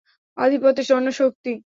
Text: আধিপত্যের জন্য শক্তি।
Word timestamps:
আধিপত্যের 0.37 0.85
জন্য 0.85 1.07
শক্তি। 1.11 1.51